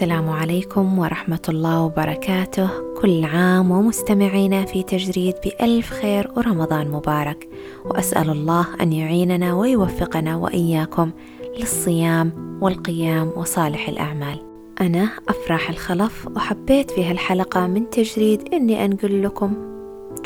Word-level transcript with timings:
السلام 0.00 0.30
عليكم 0.30 0.98
ورحمة 0.98 1.42
الله 1.48 1.82
وبركاته. 1.82 2.70
كل 3.02 3.24
عام 3.24 3.70
ومستمعينا 3.70 4.64
في 4.64 4.82
تجريد 4.82 5.34
بألف 5.44 5.90
خير 5.90 6.30
ورمضان 6.36 6.90
مبارك. 6.90 7.48
وأسأل 7.84 8.30
الله 8.30 8.66
أن 8.80 8.92
يعيننا 8.92 9.54
ويوفقنا 9.54 10.36
وإياكم 10.36 11.10
للصيام 11.58 12.32
والقيام 12.62 13.32
وصالح 13.36 13.88
الأعمال. 13.88 14.42
أنا 14.80 15.08
أفراح 15.28 15.70
الخلف 15.70 16.28
وحبيت 16.36 16.90
في 16.90 17.04
هالحلقة 17.04 17.66
من 17.66 17.90
تجريد 17.90 18.54
أني 18.54 18.84
أنقل 18.84 19.22
لكم 19.22 19.54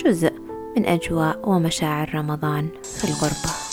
جزء 0.04 0.32
من 0.76 0.86
أجواء 0.86 1.48
ومشاعر 1.48 2.14
رمضان 2.14 2.68
في 2.82 3.04
الغربة. 3.04 3.63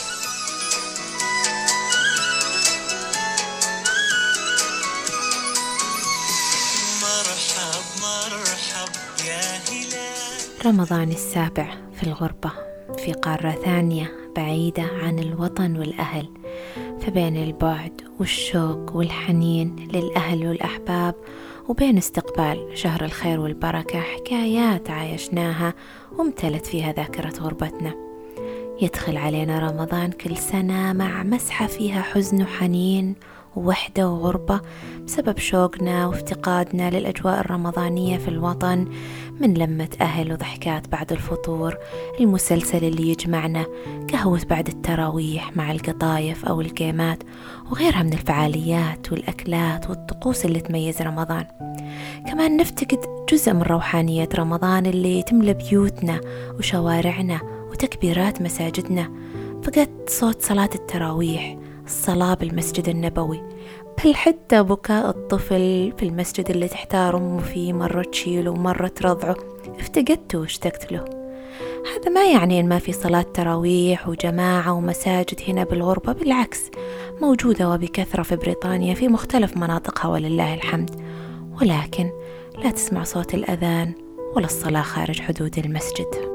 رمضان 10.65 11.09
السابع 11.09 11.67
في 11.93 12.03
الغربة 12.03 12.51
في 12.97 13.13
قارة 13.13 13.52
ثانية 13.52 14.11
بعيدة 14.35 14.83
عن 14.83 15.19
الوطن 15.19 15.77
والأهل. 15.77 16.29
فبين 16.99 17.38
البعد 17.38 18.02
والشوق 18.19 18.95
والحنين 18.95 19.75
للأهل 19.93 20.47
والأحباب 20.47 21.16
وبين 21.69 21.97
استقبال 21.97 22.67
شهر 22.73 23.05
الخير 23.05 23.39
والبركة 23.39 23.99
حكايات 23.99 24.89
عايشناها 24.89 25.73
وامتلت 26.17 26.66
فيها 26.66 26.93
ذاكرة 26.93 27.33
غربتنا. 27.39 27.93
يدخل 28.81 29.17
علينا 29.17 29.59
رمضان 29.59 30.11
كل 30.11 30.38
سنة 30.38 30.93
مع 30.93 31.23
مسحة 31.23 31.67
فيها 31.67 32.02
حزن 32.02 32.41
وحنين 32.41 33.16
ووحدة 33.55 34.09
وغربة 34.09 34.61
بسبب 35.05 35.37
شوقنا 35.37 36.07
وافتقادنا 36.07 36.89
للأجواء 36.89 37.39
الرمضانية 37.39 38.17
في 38.17 38.27
الوطن 38.27 38.88
من 39.39 39.53
لمة 39.53 39.89
أهل 40.02 40.33
وضحكات 40.33 40.88
بعد 40.89 41.11
الفطور 41.11 41.77
المسلسل 42.19 42.83
اللي 42.83 43.09
يجمعنا 43.09 43.66
قهوة 44.13 44.41
بعد 44.49 44.67
التراويح 44.67 45.58
مع 45.58 45.71
القطايف 45.71 46.45
أو 46.45 46.61
الجيمات 46.61 47.23
وغيرها 47.71 48.03
من 48.03 48.13
الفعاليات 48.13 49.11
والأكلات 49.11 49.89
والطقوس 49.89 50.45
اللي 50.45 50.59
تميز 50.59 51.02
رمضان. 51.02 51.45
كمان 52.27 52.58
نفتقد 52.58 53.25
جزء 53.31 53.53
من 53.53 53.61
روحانية 53.61 54.30
رمضان 54.36 54.86
اللي 54.86 55.23
تملى 55.23 55.53
بيوتنا 55.53 56.21
وشوارعنا 56.59 57.41
وتكبيرات 57.71 58.41
مساجدنا 58.41 59.11
فقدت 59.63 60.09
صوت 60.09 60.41
صلاة 60.41 60.69
التراويح 60.75 61.58
الصلاة 61.92 62.34
بالمسجد 62.34 62.89
النبوي. 62.89 63.42
بل 64.03 64.16
حتى 64.16 64.64
بكاء 64.64 65.09
الطفل 65.09 65.94
في 65.98 66.03
المسجد 66.03 66.50
اللي 66.50 66.67
تحتار 66.67 67.17
أمه 67.17 67.39
فيه 67.39 67.73
مرة 67.73 68.02
تشيله 68.02 68.52
ومرة 68.52 68.88
ترضعه. 68.88 69.36
افتقدته 69.80 70.39
واشتقت 70.39 70.92
له. 70.92 71.06
هذا 71.95 72.09
ما 72.09 72.25
يعني 72.25 72.59
أن 72.59 72.70
ما 72.70 72.80
في 72.80 72.92
صلاة 72.92 73.22
تراويح 73.22 74.08
وجماعة 74.08 74.73
ومساجد 74.73 75.39
هنا 75.48 75.64
بالغربة 75.64 76.14
بالعكس 76.14 76.61
موجودة 77.22 77.70
وبكثرة 77.70 78.23
في 78.23 78.36
بريطانيا 78.36 78.94
في 78.94 79.08
مختلف 79.08 79.58
مناطقها 79.58 80.09
ولله 80.09 80.53
الحمد. 80.53 80.89
ولكن 81.61 82.11
لا 82.64 82.72
تسمع 82.72 83.03
صوت 83.03 83.33
الأذان 83.33 83.94
ولا 84.36 84.45
الصلاة 84.45 84.81
خارج 84.81 85.22
حدود 85.22 85.58
المسجد. 85.58 86.31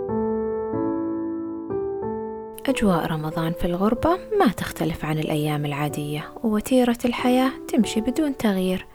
أجواء 2.69 3.07
رمضان 3.07 3.53
في 3.53 3.65
الغربة 3.65 4.19
ما 4.39 4.49
تختلف 4.49 5.05
عن 5.05 5.19
الأيام 5.19 5.67
العادية 5.67 6.29
ووتيرة 6.45 6.99
الحياة 7.05 7.51
تمشي 7.69 8.01
بدون 8.01 8.37
تغيير. 8.37 8.87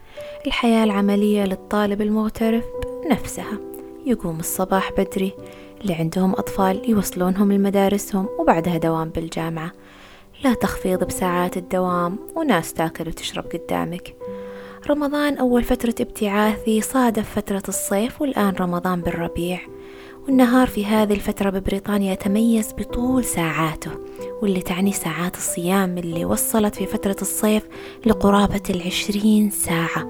الحياة 0.47 0.83
العملية 0.83 1.44
للطالب 1.44 2.02
المغترب 2.02 2.63
نفسها 3.11 3.59
يقوم 4.05 4.39
الصباح 4.39 4.91
بدري 4.91 5.34
اللي 5.81 5.94
عندهم 5.94 6.31
أطفال 6.31 6.90
يوصلونهم 6.90 7.51
لمدارسهم 7.51 8.28
وبعدها 8.40 8.78
دوام 8.78 9.09
بالجامعة. 9.09 9.72
لا 10.44 10.53
تخفيض 10.53 11.03
بساعات 11.03 11.57
الدوام 11.57 12.17
وناس 12.35 12.73
تاكل 12.73 13.07
وتشرب 13.07 13.46
قدامك. 13.46 14.16
رمضان 14.90 15.38
أول 15.38 15.63
فترة 15.63 15.96
ابتعاثي 16.00 16.81
صادف 16.81 17.35
فترة 17.35 17.63
الصيف 17.67 18.22
والآن 18.22 18.53
رمضان 18.59 19.01
بالربيع. 19.01 19.59
والنهار 20.26 20.68
في 20.68 20.86
هذه 20.86 21.14
الفترة 21.14 21.50
ببريطانيا 21.50 22.14
يتميز 22.14 22.74
بطول 22.78 23.26
ساعاته 23.26 23.92
واللي 24.42 24.62
تعني 24.62 24.92
ساعات 24.92 25.36
الصيام 25.36 25.98
اللي 25.98 26.26
وصلت 26.26 26.76
في 26.76 26.86
فترة 26.86 27.16
الصيف 27.22 27.64
لقرابة 28.06 28.62
العشرين 28.70 29.50
ساعة 29.50 30.09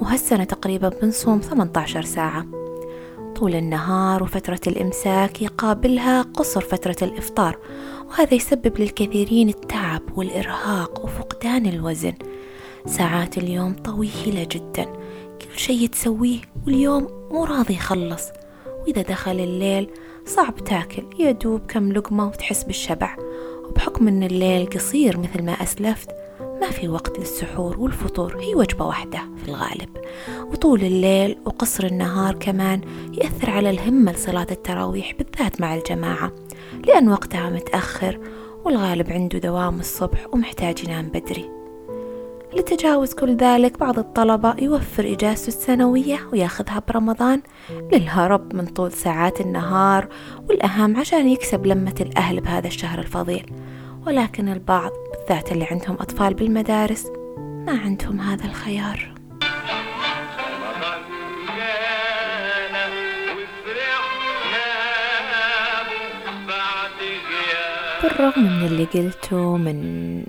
وهالسنة 0.00 0.44
تقريبا 0.44 0.88
بنصوم 0.88 1.40
18 1.40 2.02
ساعة. 2.02 2.46
طول 3.36 3.54
النهار 3.54 4.22
وفترة 4.22 4.60
الإمساك 4.66 5.42
يقابلها 5.42 6.22
قصر 6.22 6.60
فترة 6.60 6.96
الإفطار 7.02 7.58
وهذا 8.08 8.34
يسبب 8.34 8.78
للكثيرين 8.78 9.48
التعب 9.48 10.02
والإرهاق 10.16 11.04
وفقدان 11.04 11.66
الوزن. 11.66 12.14
ساعات 12.86 13.38
اليوم 13.38 13.74
طويلة 13.74 14.46
جدا 14.50 14.84
كل 15.40 15.58
شيء 15.58 15.88
تسويه 15.88 16.40
واليوم 16.66 17.08
مو 17.32 17.44
راضي 17.44 17.74
يخلص. 17.74 18.28
وإذا 18.82 19.02
دخل 19.02 19.40
الليل 19.40 19.90
صعب 20.26 20.56
تاكل 20.56 21.02
يدوب 21.18 21.60
كم 21.68 21.92
لقمة 21.92 22.26
وتحس 22.28 22.64
بالشبع. 22.64 23.16
وبحكم 23.68 24.08
أن 24.08 24.22
الليل 24.22 24.66
قصير 24.66 25.18
مثل 25.18 25.42
ما 25.42 25.52
أسلفت 25.52 26.10
ما 26.40 26.70
في 26.70 26.88
وقت 26.88 27.18
للسحور 27.18 27.80
والفطور 27.80 28.36
هي 28.40 28.54
وجبة 28.54 28.86
واحدة 28.86 29.18
في 29.42 29.48
الغالب. 29.48 29.88
وطول 30.52 30.84
الليل 30.84 31.38
وقصر 31.44 31.84
النهار 31.84 32.34
كمان 32.34 32.80
يأثر 33.12 33.50
على 33.50 33.70
الهمة 33.70 34.12
لصلاة 34.12 34.46
التراويح 34.50 35.12
بالذات 35.18 35.60
مع 35.60 35.74
الجماعة 35.74 36.32
لأن 36.86 37.08
وقتها 37.08 37.50
متأخر 37.50 38.20
والغالب 38.64 39.12
عنده 39.12 39.38
دوام 39.38 39.80
الصبح 39.80 40.26
ومحتاج 40.34 40.84
ينام 40.84 41.08
بدري. 41.08 41.61
لتجاوز 42.54 43.14
كل 43.14 43.36
ذلك 43.36 43.78
بعض 43.78 43.98
الطلبة 43.98 44.54
يوفر 44.58 45.12
إجازته 45.12 45.48
السنوية 45.48 46.18
وياخذها 46.32 46.82
برمضان. 46.88 47.42
للهرب 47.92 48.54
من 48.54 48.66
طول 48.66 48.92
ساعات 48.92 49.40
النهار 49.40 50.08
والأهم 50.48 50.96
عشان 50.96 51.28
يكسب 51.28 51.66
لمة 51.66 51.94
الأهل 52.00 52.40
بهذا 52.40 52.66
الشهر 52.66 52.98
الفضيل. 52.98 53.52
ولكن 54.06 54.48
البعض 54.48 54.90
بالذات 55.12 55.52
اللي 55.52 55.64
عندهم 55.64 55.96
أطفال 56.00 56.34
بالمدارس 56.34 57.06
ما 57.38 57.80
عندهم 57.80 58.20
هذا 58.20 58.44
الخيار. 58.44 59.21
بالرغم 68.02 68.42
من 68.42 68.66
اللي 68.66 68.84
قلته 68.84 69.56
من 69.56 69.76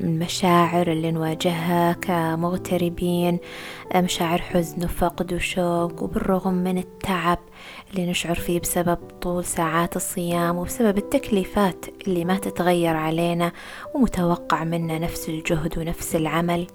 المشاعر 0.03 0.91
اللي 0.91 1.11
نواجهها 1.11 1.93
كمغتربين 1.93 3.39
مشاعر 3.95 4.41
حزن 4.41 4.83
وفقد 4.83 5.33
وشوق 5.33 6.03
وبالرغم 6.03 6.53
من 6.53 6.77
التعب 6.77 7.39
اللي 7.91 8.09
نشعر 8.09 8.35
فيه 8.35 8.59
بسبب 8.59 8.97
طول 9.21 9.45
ساعات 9.45 9.95
الصيام 9.95 10.57
وبسبب 10.57 10.97
التكليفات 10.97 11.85
اللي 12.07 12.25
ما 12.25 12.37
تتغير 12.37 12.95
علينا 12.95 13.51
ومتوقع 13.95 14.63
منا 14.63 14.99
نفس 14.99 15.29
الجهد 15.29 15.77
ونفس 15.77 16.15
العمل 16.15 16.67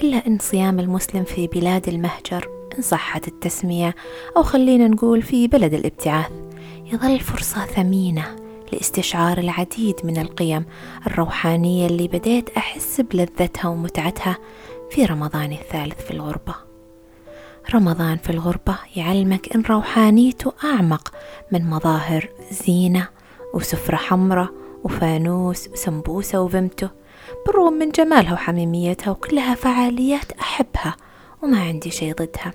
إلا 0.00 0.26
أن 0.26 0.38
صيام 0.38 0.80
المسلم 0.80 1.24
في 1.24 1.46
بلاد 1.46 1.88
المهجر 1.88 2.48
إن 2.78 2.82
صحت 2.82 3.28
التسمية 3.28 3.94
أو 4.36 4.42
خلينا 4.42 4.88
نقول 4.88 5.22
في 5.22 5.48
بلد 5.48 5.74
الابتعاث 5.74 6.32
يظل 6.92 7.20
فرصة 7.20 7.66
ثمينة 7.66 8.47
لاستشعار 8.72 9.38
العديد 9.38 9.94
من 10.04 10.18
القيم 10.18 10.64
الروحانية 11.06 11.86
اللي 11.86 12.08
بديت 12.08 12.50
أحس 12.56 13.00
بلذتها 13.00 13.68
ومتعتها 13.68 14.38
في 14.90 15.04
رمضان 15.04 15.52
الثالث 15.52 16.00
في 16.04 16.10
الغربة. 16.10 16.54
رمضان 17.74 18.16
في 18.16 18.30
الغربة 18.30 18.78
يعلمك 18.96 19.54
إن 19.54 19.62
روحانيته 19.62 20.52
أعمق 20.64 21.12
من 21.52 21.70
مظاهر 21.70 22.28
زينة 22.50 23.08
وسفرة 23.54 23.96
حمرة 23.96 24.52
وفانوس 24.84 25.68
وسمبوسة 25.68 26.40
وفمته 26.40 26.90
بالرغم 27.46 27.72
من 27.72 27.90
جمالها 27.90 28.32
وحميميتها 28.32 29.10
وكلها 29.10 29.54
فعاليات 29.54 30.32
أحبها 30.32 30.96
وما 31.42 31.60
عندي 31.60 31.90
شي 31.90 32.12
ضدها. 32.12 32.52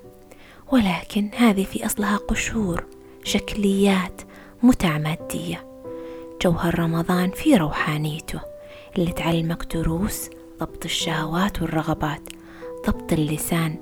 ولكن 0.71 1.29
هذه 1.37 1.63
في 1.63 1.85
أصلها 1.85 2.17
قشور 2.17 2.83
شكليات 3.23 4.21
متع 4.63 4.97
مادية 4.97 5.72
جوهر 6.41 6.79
رمضان 6.79 7.31
في 7.31 7.55
روحانيته 7.55 8.39
اللي 8.97 9.11
تعلمك 9.11 9.75
دروس 9.75 10.29
ضبط 10.59 10.85
الشهوات 10.85 11.61
والرغبات 11.61 12.29
ضبط 12.87 13.13
اللسان 13.13 13.79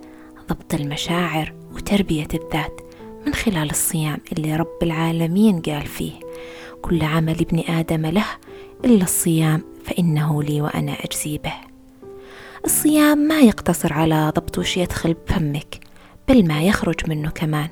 ضبط 0.49 0.73
المشاعر 0.73 1.53
وتربية 1.73 2.27
الذات 2.33 2.81
من 3.25 3.33
خلال 3.33 3.69
الصيام 3.69 4.17
اللي 4.31 4.55
رب 4.55 4.77
العالمين 4.83 5.61
قال 5.61 5.85
فيه. 5.85 6.11
كل 6.81 7.03
عمل 7.03 7.39
ابن 7.39 7.63
آدم 7.75 8.05
له 8.05 8.25
إلا 8.85 9.03
الصيام 9.03 9.63
فإنه 9.85 10.43
لي 10.43 10.61
وأنا 10.61 10.91
أجزي 10.91 11.37
به. 11.37 11.53
الصيام 12.65 13.17
ما 13.17 13.39
يقتصر 13.39 13.93
على 13.93 14.31
ضبط 14.35 14.57
وش 14.57 14.77
يدخل 14.77 15.13
بفمك 15.13 15.79
بل 16.27 16.47
ما 16.47 16.63
يخرج 16.63 17.09
منه 17.09 17.29
كمان. 17.29 17.69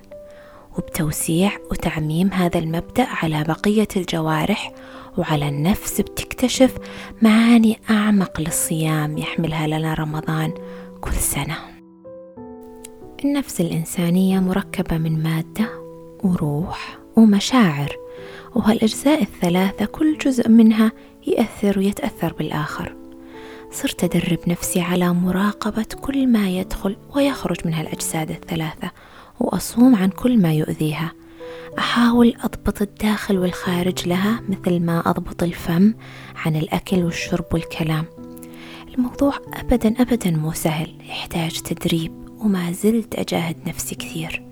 وبتوسيع 0.80 1.52
وتعميم 1.72 2.34
هذا 2.34 2.60
المبدأ 2.60 3.08
على 3.10 3.44
بقية 3.44 3.88
الجوارح 3.96 4.74
وعلى 5.18 5.50
النفس 5.50 6.02
بتكتشف 6.02 6.78
معاني 7.22 7.80
أعمق 7.90 8.42
للصيام 8.42 9.18
يحملها 9.18 9.68
لنا 9.68 9.94
رمضان 9.94 10.54
كل 11.02 11.14
سنة. 11.14 11.58
النفس 13.26 13.62
الإنسانية 13.62 14.40
مركبة 14.40 14.98
من 14.98 15.24
مادة 15.24 15.70
وروح 16.24 16.98
ومشاعر 17.16 17.96
وهالأجزاء 18.56 19.22
الثلاثة 19.22 19.86
كل 19.86 20.18
جزء 20.18 20.50
منها 20.50 20.92
يأثر 21.28 21.80
ويتأثر 21.80 22.34
بالآخر. 22.34 22.96
صرت 23.72 24.04
أدرب 24.04 24.40
نفسي 24.48 24.81
على 24.81 25.14
مراقبة 25.14 25.88
كل 26.02 26.28
ما 26.28 26.50
يدخل 26.50 26.98
ويخرج 27.16 27.58
من 27.66 27.74
هالأجساد 27.74 28.31
الثلاثة 28.31 28.92
وأصوم 29.40 29.96
عن 29.96 30.10
كل 30.10 30.42
ما 30.42 30.54
يؤذيها. 30.54 31.12
أحاول 31.80 32.36
أضبط 32.44 32.82
الداخل 32.82 33.38
والخارج 33.38 34.08
لها 34.08 34.42
مثل 34.50 34.80
ما 34.80 35.10
أضبط 35.10 35.44
الفم 35.44 35.94
عن 36.36 36.56
الأكل 36.56 37.04
والشرب 37.04 37.46
والكلام. 37.54 38.06
الموضوع 38.98 39.34
أبدا 39.54 40.02
أبدا 40.02 40.32
مو 40.32 40.52
سهل 40.54 40.94
يحتاج 41.10 41.60
تدريب 41.60 42.12
وما 42.40 42.72
زلت 42.72 43.16
أجاهد 43.16 43.58
نفسي 43.68 43.96
كثير. 43.96 44.44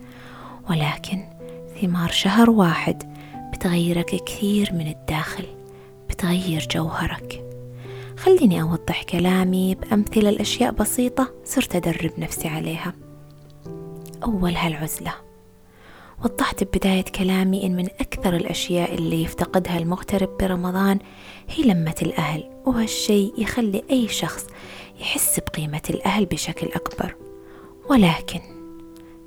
ولكن 0.69 1.24
ثمار 1.81 2.10
شهر 2.12 2.50
واحد 2.50 3.04
بتغيرك 3.54 4.24
كثير 4.25 4.69
من 4.74 4.88
الداخل 4.88 5.45
بتغير 6.10 6.68
جوهرك. 6.72 7.44
خليني 8.18 8.62
أوضح 8.62 9.04
كلامي 9.04 9.75
بأمثلة 9.75 10.30
الأشياء 10.30 10.72
بسيطة 10.72 11.34
صرت 11.45 11.75
أدرب 11.75 12.12
نفسي 12.18 12.48
عليها. 12.48 12.94
أول 14.23 14.55
هالعزلة. 14.55 15.13
وضحت 16.25 16.63
ببداية 16.63 17.03
كلامي 17.03 17.65
إن 17.65 17.75
من 17.75 17.85
أكثر 17.85 18.35
الأشياء 18.35 18.95
اللي 18.95 19.23
يفتقدها 19.23 19.77
المغترب 19.77 20.37
برمضان 20.37 20.99
هي 21.49 21.63
لمة 21.63 21.95
الأهل 22.01 22.49
وهالشي 22.65 23.31
يخلي 23.37 23.83
أي 23.91 24.07
شخص 24.07 24.47
يحس 24.99 25.39
بقيمة 25.39 25.81
الأهل 25.89 26.25
بشكل 26.25 26.67
أكبر. 26.67 27.15
ولكن 27.89 28.39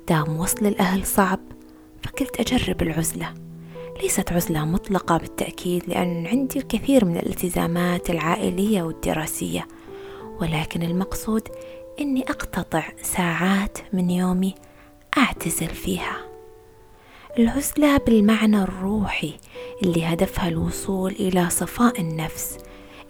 دام 0.07 0.39
وصل 0.39 0.65
الأهل 0.65 1.05
صعب 1.05 1.39
فقلت 2.03 2.39
أجرب 2.39 2.81
العزلة. 2.81 3.33
ليست 4.01 4.31
عزلة 4.31 4.65
مطلقة 4.65 5.17
بالتأكيد 5.17 5.83
لأن 5.87 6.27
عندي 6.27 6.59
الكثير 6.59 7.05
من 7.05 7.17
الالتزامات 7.17 8.09
العائلية 8.09 8.83
والدراسية. 8.83 9.67
ولكن 10.41 10.83
المقصود 10.83 11.47
إني 11.99 12.21
أقتطع 12.21 12.83
ساعات 13.01 13.77
من 13.93 14.09
يومي 14.09 14.55
أعتزل 15.17 15.67
فيها. 15.67 16.17
العزلة 17.39 17.97
بالمعنى 17.97 18.63
الروحي 18.63 19.33
اللي 19.83 20.05
هدفها 20.05 20.47
الوصول 20.47 21.11
إلى 21.11 21.49
صفاء 21.49 22.01
النفس 22.01 22.57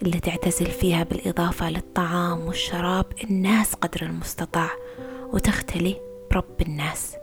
اللي 0.02 0.20
تعتزل 0.20 0.66
فيها 0.66 1.02
بالإضافة 1.02 1.70
للطعام 1.70 2.40
والشراب 2.46 3.06
الناس 3.24 3.74
قدر 3.74 4.02
المستطاع 4.02 4.70
وتختلي 5.32 5.96
برب 6.30 6.62
الناس. 6.62 7.16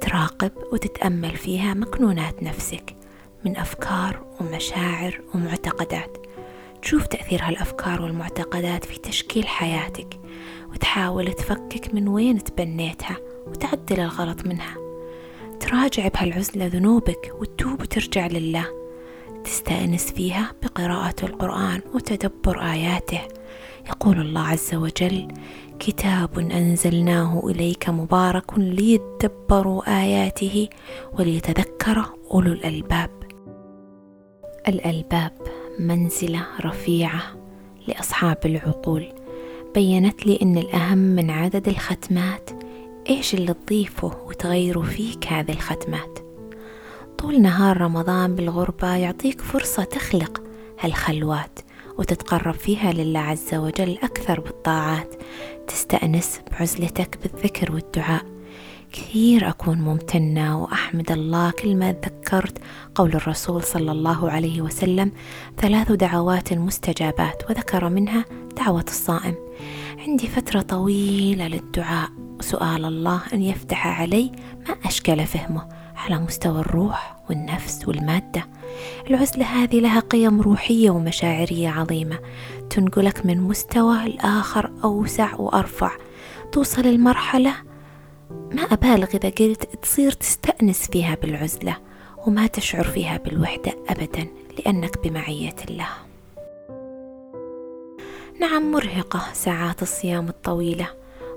تراقب 0.00 0.52
وتتأمل 0.72 1.36
فيها 1.36 1.74
مكنونات 1.74 2.42
نفسك 2.42 2.96
من 3.44 3.56
أفكار 3.56 4.26
ومشاعر 4.40 5.20
ومعتقدات. 5.34 6.16
تشوف 6.82 7.06
تأثير 7.06 7.42
هالأفكار 7.42 8.02
والمعتقدات 8.02 8.84
في 8.84 8.98
تشكيل 8.98 9.46
حياتك 9.46 10.20
وتحاول 10.70 11.32
تفكك 11.32 11.94
من 11.94 12.08
وين 12.08 12.44
تبنيتها. 12.44 13.16
وتعدل 13.46 14.00
الغلط 14.00 14.46
منها. 14.46 14.76
تراجع 15.60 16.08
بهالعزلة 16.08 16.66
ذنوبك 16.66 17.32
وتتوب 17.40 17.80
وترجع 17.80 18.26
لله. 18.26 18.66
تستأنس 19.44 20.12
فيها 20.12 20.52
بقراءة 20.62 21.14
القرآن 21.22 21.80
وتدبر 21.94 22.62
آياته. 22.72 23.20
يقول 23.86 24.20
الله 24.20 24.40
عز 24.40 24.74
وجل 24.74 25.28
كتاب 25.78 26.38
أنزلناه 26.38 27.42
إليك 27.48 27.88
مبارك 27.88 28.58
ليدبروا 28.58 30.02
آياته 30.02 30.68
وليتذكر 31.18 32.04
أولو 32.30 32.52
الألباب. 32.52 33.10
الألباب 34.68 35.32
منزلة 35.78 36.46
رفيعة 36.60 37.22
لأصحاب 37.88 38.38
العقول. 38.44 39.12
بينت 39.74 40.26
لي 40.26 40.38
أن 40.42 40.58
الأهم 40.58 40.98
من 40.98 41.30
عدد 41.30 41.68
الختمات 41.68 42.50
إيش 43.08 43.34
اللي 43.34 43.54
تضيفه 43.54 44.12
وتغيره 44.26 44.82
فيك 44.82 45.26
هذه 45.26 45.52
الختمات؟ 45.52 46.18
طول 47.18 47.42
نهار 47.42 47.80
رمضان 47.80 48.34
بالغربة 48.34 48.96
يعطيك 48.96 49.40
فرصة 49.40 49.84
تخلق 49.84 50.42
هالخلوات 50.80 51.58
وتتقرب 51.98 52.54
فيها 52.54 52.92
لله 52.92 53.20
عز 53.20 53.54
وجل 53.54 53.98
أكثر 54.02 54.40
بالطاعات 54.40 55.14
تستأنس 55.68 56.40
بعزلتك 56.52 57.18
بالذكر 57.22 57.72
والدعاء. 57.72 58.22
كثير 58.92 59.48
أكون 59.48 59.78
ممتنة 59.78 60.62
وأحمد 60.62 61.12
الله 61.12 61.50
كل 61.50 61.76
ما 61.76 61.92
تذكرت 61.92 62.58
قول 62.94 63.14
الرسول 63.14 63.62
صلى 63.62 63.92
الله 63.92 64.30
عليه 64.30 64.62
وسلم 64.62 65.12
ثلاث 65.58 65.92
دعوات 65.92 66.52
مستجابات 66.52 67.50
وذكر 67.50 67.88
منها 67.88 68.24
دعوة 68.56 68.84
الصائم 68.88 69.34
عندي 69.98 70.28
فترة 70.28 70.60
طويلة 70.60 71.48
للدعاء. 71.48 72.25
وسؤال 72.38 72.84
الله 72.84 73.20
أن 73.32 73.42
يفتح 73.42 73.86
علي 74.00 74.32
ما 74.68 74.74
أشكل 74.84 75.26
فهمه 75.26 75.68
على 75.96 76.18
مستوى 76.18 76.60
الروح 76.60 77.16
والنفس 77.28 77.88
والمادة. 77.88 78.46
العزلة 79.10 79.44
هذه 79.44 79.80
لها 79.80 80.00
قيم 80.00 80.40
روحية 80.40 80.90
ومشاعرية 80.90 81.68
عظيمة. 81.68 82.18
تنقلك 82.70 83.26
من 83.26 83.40
مستوى 83.40 84.08
لآخر 84.08 84.70
أوسع 84.84 85.34
وأرفع. 85.36 85.90
توصل 86.52 86.86
المرحلة 86.86 87.54
ما 88.30 88.62
أبالغ 88.62 89.08
إذا 89.14 89.28
قلت 89.28 89.76
تصير 89.82 90.12
تستأنس 90.12 90.90
فيها 90.90 91.14
بالعزلة 91.14 91.76
وما 92.26 92.46
تشعر 92.46 92.84
فيها 92.84 93.16
بالوحدة 93.16 93.72
أبدا 93.88 94.26
لأنك 94.58 95.08
بمعية 95.08 95.56
الله. 95.70 95.88
نعم 98.40 98.72
مرهقة 98.72 99.22
ساعات 99.32 99.82
الصيام 99.82 100.28
الطويلة. 100.28 100.88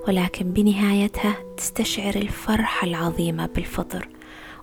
ولكن 0.08 0.52
بنهايتها 0.52 1.36
تستشعر 1.56 2.14
الفرحة 2.14 2.86
العظيمة 2.86 3.46
بالفطر. 3.46 4.08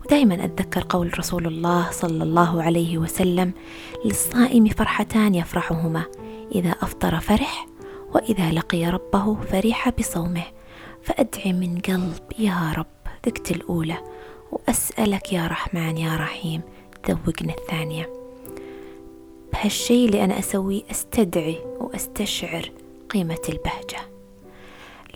ودائما 0.06 0.46
أتذكر 0.46 0.86
قول 0.90 1.20
رسول 1.20 1.48
الله 1.48 1.92
صلى 1.92 2.24
الله 2.24 2.64
عليه 2.64 2.98
وسلم 2.98 3.52
للصائم 4.06 4.68
فرحتان 4.68 5.36
يفرحهما 5.36 6.04
إذا 6.56 6.70
أفطر 6.70 7.20
فرح 7.20 7.68
وإذا 8.14 8.52
لقي 8.52 8.86
ربه 8.86 9.36
فرح 9.36 9.90
بصومه. 9.90 10.44
فأدعي 11.04 11.54
من 11.54 11.80
قلب 11.80 12.24
يا 12.40 12.74
رب 12.78 12.86
ذقت 13.26 13.52
الأولى 13.52 13.98
وأسألك 14.52 15.34
يا 15.34 15.48
رحمن 15.48 15.98
يا 15.98 16.16
رحيم 16.16 16.62
ذوقنا 17.10 17.54
الثانية. 17.54 18.10
بهالشي 19.54 20.06
اللي 20.06 20.24
أنا 20.24 20.40
أسويه 20.40 20.84
أستدعي 20.92 21.58
وأستشعر 21.80 22.72
قيمة 23.10 23.42
البهجة. 23.50 24.17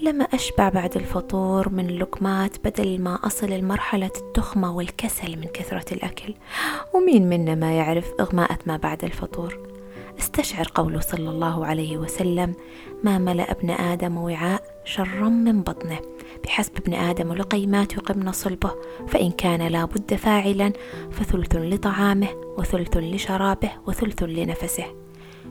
لما 0.01 0.23
أشبع 0.23 0.69
بعد 0.69 0.95
الفطور 0.95 1.69
من 1.69 1.89
اللقمات 1.89 2.67
بدل 2.67 3.01
ما 3.01 3.19
أصل 3.23 3.49
لمرحلة 3.49 4.11
التخمة 4.17 4.75
والكسل 4.75 5.37
من 5.37 5.47
كثرة 5.53 5.93
الأكل. 5.93 6.33
ومين 6.93 7.29
منا 7.29 7.55
ما 7.55 7.77
يعرف 7.77 8.11
إغماءة 8.19 8.57
ما 8.65 8.77
بعد 8.77 9.03
الفطور؟ 9.03 9.59
استشعر 10.19 10.67
قوله 10.75 10.99
صلى 10.99 11.29
الله 11.29 11.65
عليه 11.65 11.97
وسلم 11.97 12.53
ما 13.03 13.17
ملأ 13.17 13.51
ابن 13.51 13.69
آدم 13.69 14.17
وعاء 14.17 14.63
شرا 14.85 15.29
من 15.29 15.61
بطنه. 15.61 15.99
بحسب 16.43 16.77
ابن 16.77 16.93
آدم 16.93 17.33
لقيمات 17.33 17.93
يقمن 17.93 18.31
صلبه 18.31 18.71
فإن 19.07 19.31
كان 19.31 19.67
لا 19.67 19.85
بد 19.85 20.13
فاعلا 20.13 20.73
فثلث 21.11 21.55
لطعامه 21.55 22.27
وثلث 22.57 22.97
لشرابه 22.97 23.71
وثلث 23.87 24.23
لنفسه. 24.23 24.85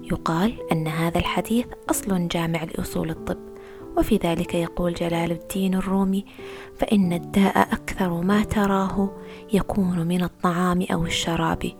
يقال 0.03 0.73
أن 0.73 0.89
هذا 0.89 1.19
الحديث 1.19 1.67
أصل 1.91 2.29
جامع 2.29 2.65
لأصول 2.65 3.11
الطب. 3.11 3.50
وفي 3.99 4.17
ذلك 4.17 4.55
يقول 4.55 4.95
جلال 4.95 5.33
الدين 5.33 5.75
الرومي 5.75 6.25
فإن 6.79 7.13
الداء 7.13 7.59
أكثر 7.73 8.21
ما 8.21 8.45
تراه 8.45 9.11
يكون 9.53 10.07
من 10.07 10.23
الطعام 10.23 10.87
أو 10.93 11.05
الشراب. 11.05 11.73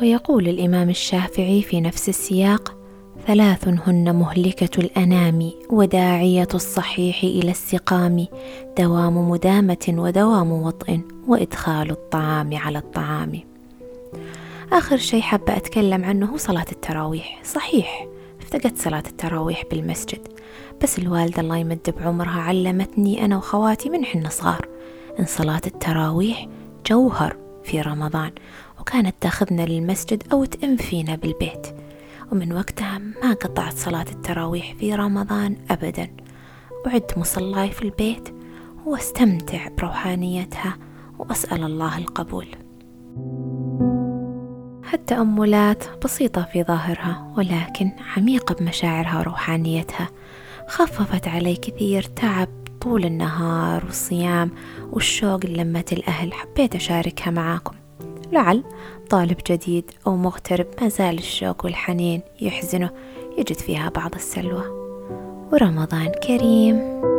ويقول 0.00 0.48
الإمام 0.48 0.90
الشافعي 0.90 1.62
في 1.62 1.80
نفس 1.80 2.08
السياق 2.08 2.76
ثلاث 3.26 3.68
هن 3.68 4.16
مهلكة 4.16 4.80
الأنام 4.80 5.50
وداعية 5.70 6.48
الصحيح 6.54 7.24
إلى 7.24 7.50
السقام 7.50 8.26
دوام 8.78 9.30
مدامة 9.30 9.94
ودوام 9.98 10.52
وطئ 10.52 10.98
وإدخال 11.28 11.90
الطعام 11.90 12.56
على 12.56 12.78
الطعام. 12.78 13.40
آخر 14.72 14.96
شيء 14.96 15.20
حابة 15.20 15.56
أتكلم 15.56 16.04
عنه 16.04 16.36
صلاة 16.36 16.66
التراويح. 16.72 17.40
صحيح 17.44 18.06
افتقدت 18.40 18.78
صلاة 18.78 19.02
التراويح 19.06 19.62
بالمسجد. 19.70 20.33
بس 20.82 20.98
الوالدة 20.98 21.42
الله 21.42 21.56
يمد 21.56 21.94
بعمرها 21.98 22.40
علمتني 22.40 23.24
أنا 23.24 23.36
وخواتي 23.36 23.90
من 23.90 24.04
حنا 24.04 24.28
صغار. 24.28 24.68
إن 25.20 25.24
صلاة 25.24 25.60
التراويح 25.66 26.48
جوهر 26.86 27.36
في 27.64 27.80
رمضان 27.80 28.32
وكانت 28.80 29.14
تاخذنا 29.20 29.62
للمسجد 29.62 30.22
أو 30.32 30.44
تأم 30.44 30.76
فينا 30.76 31.16
بالبيت. 31.16 31.66
ومن 32.32 32.52
وقتها 32.52 32.98
ما 32.98 33.32
قطعت 33.32 33.76
صلاة 33.76 34.06
التراويح 34.12 34.74
في 34.74 34.94
رمضان 34.94 35.56
أبدا. 35.70 36.10
وعدت 36.86 37.18
مصلاي 37.18 37.70
في 37.70 37.82
البيت 37.82 38.34
واستمتع 38.86 39.68
بروحانيتها 39.68 40.76
وأسأل 41.18 41.64
الله 41.64 41.98
القبول. 41.98 42.46
التأملات 44.94 46.04
بسيطة 46.04 46.42
في 46.42 46.62
ظاهرها 46.62 47.32
ولكن 47.36 47.92
عميقة 48.16 48.54
بمشاعرها 48.54 49.18
وروحانيتها. 49.18 50.08
خففت 50.68 51.28
علي 51.28 51.56
كثير 51.56 52.02
تعب 52.02 52.48
طول 52.80 53.04
النهار 53.04 53.84
والصيام 53.84 54.50
والشوق 54.92 55.46
للمة 55.46 55.84
الأهل. 55.92 56.32
حبيت 56.32 56.74
أشاركها 56.74 57.30
معاكم. 57.30 57.74
لعل 58.32 58.64
طالب 59.10 59.36
جديد 59.50 59.90
أو 60.06 60.16
مغترب 60.16 60.66
ما 60.80 60.88
زال 60.88 61.18
الشوق 61.18 61.64
والحنين 61.64 62.22
يحزنه 62.40 62.90
يجد 63.38 63.56
فيها 63.56 63.88
بعض 63.88 64.14
السلوى. 64.14 64.64
ورمضان 65.52 66.12
كريم. 66.26 67.13